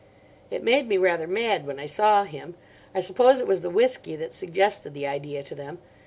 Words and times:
It 0.49 0.63
made 0.63 0.87
me 0.87 0.97
rather 0.97 1.27
mad 1.27 1.67
when 1.67 1.79
I 1.79 1.85
saw 1.85 2.23
him. 2.23 2.55
I 2.95 3.01
suppose 3.01 3.39
it 3.39 3.45
was 3.45 3.61
the 3.61 3.69
whisky 3.69 4.15
that 4.15 4.33
suggested 4.33 4.95
the 4.95 5.05
idea 5.05 5.43
to 5.43 5.53
them. 5.53 5.77